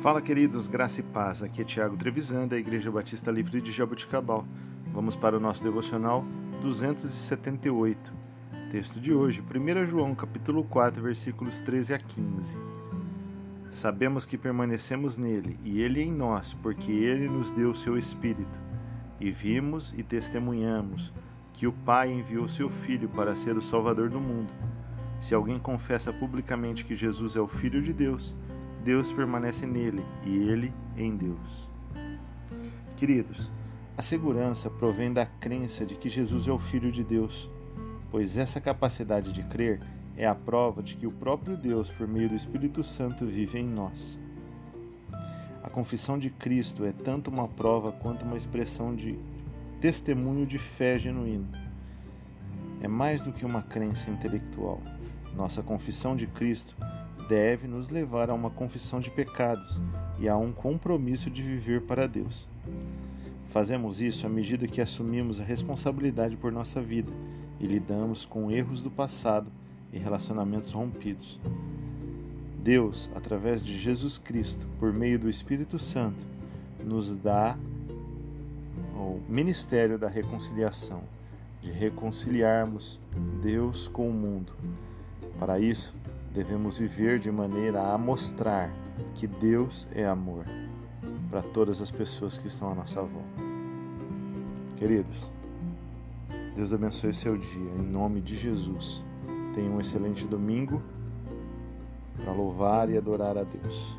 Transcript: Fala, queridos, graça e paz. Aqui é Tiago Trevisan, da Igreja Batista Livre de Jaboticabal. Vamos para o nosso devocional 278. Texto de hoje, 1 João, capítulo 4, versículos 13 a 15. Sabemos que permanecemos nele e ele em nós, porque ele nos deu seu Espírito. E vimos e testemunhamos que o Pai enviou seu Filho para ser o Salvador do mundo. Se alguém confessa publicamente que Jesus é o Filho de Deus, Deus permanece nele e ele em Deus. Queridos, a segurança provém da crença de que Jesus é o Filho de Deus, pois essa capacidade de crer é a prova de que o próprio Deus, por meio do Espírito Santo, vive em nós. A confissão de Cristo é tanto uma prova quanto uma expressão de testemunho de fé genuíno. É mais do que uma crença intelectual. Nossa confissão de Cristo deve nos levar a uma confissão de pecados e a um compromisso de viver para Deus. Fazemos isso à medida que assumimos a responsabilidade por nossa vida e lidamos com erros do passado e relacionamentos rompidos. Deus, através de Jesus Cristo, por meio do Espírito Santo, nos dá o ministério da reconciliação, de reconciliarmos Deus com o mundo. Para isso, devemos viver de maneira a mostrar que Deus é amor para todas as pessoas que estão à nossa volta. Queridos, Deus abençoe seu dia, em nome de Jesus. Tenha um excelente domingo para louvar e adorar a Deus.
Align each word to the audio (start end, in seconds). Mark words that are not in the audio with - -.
Fala, 0.00 0.22
queridos, 0.22 0.66
graça 0.66 1.00
e 1.00 1.02
paz. 1.02 1.42
Aqui 1.42 1.60
é 1.60 1.64
Tiago 1.64 1.94
Trevisan, 1.94 2.48
da 2.48 2.56
Igreja 2.56 2.90
Batista 2.90 3.30
Livre 3.30 3.60
de 3.60 3.70
Jaboticabal. 3.70 4.46
Vamos 4.94 5.14
para 5.14 5.36
o 5.36 5.40
nosso 5.40 5.62
devocional 5.62 6.24
278. 6.62 8.10
Texto 8.70 8.98
de 8.98 9.12
hoje, 9.12 9.42
1 9.42 9.84
João, 9.84 10.14
capítulo 10.14 10.64
4, 10.64 11.02
versículos 11.02 11.60
13 11.60 11.92
a 11.92 11.98
15. 11.98 12.58
Sabemos 13.70 14.24
que 14.24 14.38
permanecemos 14.38 15.18
nele 15.18 15.60
e 15.62 15.82
ele 15.82 16.00
em 16.00 16.10
nós, 16.10 16.54
porque 16.62 16.90
ele 16.90 17.28
nos 17.28 17.50
deu 17.50 17.74
seu 17.74 17.98
Espírito. 17.98 18.58
E 19.20 19.30
vimos 19.30 19.92
e 19.94 20.02
testemunhamos 20.02 21.12
que 21.52 21.66
o 21.66 21.72
Pai 21.72 22.10
enviou 22.10 22.48
seu 22.48 22.70
Filho 22.70 23.10
para 23.10 23.34
ser 23.34 23.54
o 23.54 23.60
Salvador 23.60 24.08
do 24.08 24.18
mundo. 24.18 24.54
Se 25.20 25.34
alguém 25.34 25.58
confessa 25.58 26.10
publicamente 26.10 26.86
que 26.86 26.96
Jesus 26.96 27.36
é 27.36 27.40
o 27.40 27.46
Filho 27.46 27.82
de 27.82 27.92
Deus, 27.92 28.34
Deus 28.84 29.12
permanece 29.12 29.66
nele 29.66 30.04
e 30.24 30.36
ele 30.36 30.72
em 30.96 31.14
Deus. 31.16 31.68
Queridos, 32.96 33.50
a 33.96 34.02
segurança 34.02 34.70
provém 34.70 35.12
da 35.12 35.26
crença 35.26 35.84
de 35.84 35.94
que 35.94 36.08
Jesus 36.08 36.48
é 36.48 36.52
o 36.52 36.58
Filho 36.58 36.90
de 36.90 37.04
Deus, 37.04 37.50
pois 38.10 38.36
essa 38.36 38.60
capacidade 38.60 39.32
de 39.32 39.42
crer 39.42 39.80
é 40.16 40.26
a 40.26 40.34
prova 40.34 40.82
de 40.82 40.96
que 40.96 41.06
o 41.06 41.12
próprio 41.12 41.56
Deus, 41.56 41.90
por 41.90 42.08
meio 42.08 42.30
do 42.30 42.34
Espírito 42.34 42.82
Santo, 42.82 43.26
vive 43.26 43.58
em 43.58 43.66
nós. 43.66 44.18
A 45.62 45.68
confissão 45.68 46.18
de 46.18 46.30
Cristo 46.30 46.84
é 46.84 46.92
tanto 46.92 47.30
uma 47.30 47.46
prova 47.46 47.92
quanto 47.92 48.24
uma 48.24 48.36
expressão 48.36 48.94
de 48.94 49.18
testemunho 49.80 50.46
de 50.46 50.58
fé 50.58 50.98
genuíno. 50.98 51.48
É 52.80 52.88
mais 52.88 53.20
do 53.20 53.32
que 53.32 53.44
uma 53.44 53.62
crença 53.62 54.10
intelectual. 54.10 54.80
Nossa 55.34 55.62
confissão 55.62 56.16
de 56.16 56.26
Cristo 56.26 56.74
deve 57.30 57.68
nos 57.68 57.90
levar 57.90 58.28
a 58.28 58.34
uma 58.34 58.50
confissão 58.50 58.98
de 58.98 59.08
pecados 59.08 59.80
e 60.18 60.28
a 60.28 60.36
um 60.36 60.50
compromisso 60.50 61.30
de 61.30 61.40
viver 61.40 61.82
para 61.82 62.08
Deus. 62.08 62.44
Fazemos 63.46 64.00
isso 64.00 64.26
à 64.26 64.28
medida 64.28 64.66
que 64.66 64.80
assumimos 64.80 65.38
a 65.38 65.44
responsabilidade 65.44 66.36
por 66.36 66.50
nossa 66.50 66.80
vida 66.80 67.12
e 67.60 67.66
lidamos 67.68 68.24
com 68.24 68.50
erros 68.50 68.82
do 68.82 68.90
passado 68.90 69.48
e 69.92 69.98
relacionamentos 69.98 70.72
rompidos. 70.72 71.38
Deus, 72.58 73.08
através 73.14 73.62
de 73.62 73.78
Jesus 73.78 74.18
Cristo, 74.18 74.66
por 74.80 74.92
meio 74.92 75.16
do 75.16 75.28
Espírito 75.28 75.78
Santo, 75.78 76.26
nos 76.84 77.14
dá 77.14 77.56
o 78.96 79.20
ministério 79.28 79.96
da 79.96 80.08
reconciliação, 80.08 81.04
de 81.62 81.70
reconciliarmos 81.70 82.98
Deus 83.40 83.86
com 83.86 84.10
o 84.10 84.12
mundo. 84.12 84.52
Para 85.38 85.60
isso, 85.60 85.94
devemos 86.32 86.78
viver 86.78 87.18
de 87.18 87.30
maneira 87.30 87.92
a 87.92 87.98
mostrar 87.98 88.70
que 89.14 89.26
Deus 89.26 89.88
é 89.92 90.06
amor 90.06 90.44
para 91.28 91.42
todas 91.42 91.80
as 91.80 91.90
pessoas 91.90 92.38
que 92.38 92.46
estão 92.46 92.70
à 92.70 92.74
nossa 92.74 93.00
volta. 93.02 93.44
Queridos, 94.76 95.30
Deus 96.54 96.72
abençoe 96.72 97.12
seu 97.12 97.36
dia, 97.36 97.70
em 97.78 97.82
nome 97.82 98.20
de 98.20 98.36
Jesus. 98.36 99.02
Tenha 99.54 99.70
um 99.70 99.80
excelente 99.80 100.26
domingo 100.26 100.82
para 102.22 102.32
louvar 102.32 102.90
e 102.90 102.96
adorar 102.96 103.36
a 103.36 103.44
Deus. 103.44 103.96